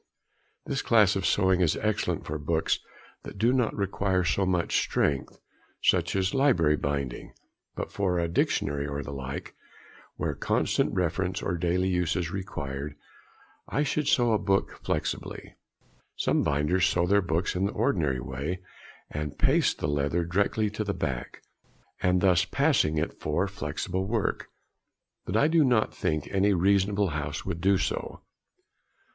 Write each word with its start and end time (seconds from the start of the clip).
This 0.65 0.81
class 0.81 1.15
of 1.15 1.27
sewing 1.27 1.61
is 1.61 1.75
excellent 1.77 2.25
for 2.25 2.39
books 2.39 2.79
that 3.21 3.37
do 3.37 3.53
not 3.53 3.75
require 3.75 4.23
so 4.23 4.47
much 4.47 4.79
strength, 4.81 5.37
such 5.79 6.15
as 6.15 6.33
library 6.33 6.75
bindings, 6.75 7.37
but 7.75 7.91
for 7.91 8.17
a 8.17 8.27
dictionary 8.27 8.87
or 8.87 9.03
the 9.03 9.11
like, 9.13 9.53
where 10.15 10.33
constant 10.33 10.93
|29| 10.93 10.97
reference 10.97 11.41
or 11.43 11.55
daily 11.55 11.87
use 11.87 12.15
is 12.15 12.31
required, 12.31 12.95
I 13.69 13.83
should 13.83 14.07
sew 14.07 14.33
a 14.33 14.39
book 14.39 14.79
flexibly. 14.83 15.53
Some 16.15 16.41
binders 16.41 16.87
sew 16.87 17.05
their 17.05 17.21
books 17.21 17.55
in 17.55 17.65
the 17.65 17.73
ordinary 17.73 18.19
way, 18.19 18.59
and 19.11 19.37
paste 19.37 19.77
the 19.77 19.87
leather 19.87 20.25
directly 20.25 20.71
to 20.71 20.83
the 20.83 20.95
back, 20.95 21.43
and 22.01 22.21
thus 22.21 22.43
pass 22.43 22.83
it 22.85 23.19
for 23.21 23.47
flexible 23.47 24.07
work; 24.07 24.47
but 25.25 25.37
I 25.37 25.47
do 25.47 25.63
not 25.63 25.93
think 25.93 26.25
any 26.31 26.55
respectable 26.55 27.09
house 27.09 27.45
would 27.45 27.61
do 27.61 27.77
so. 27.77 28.23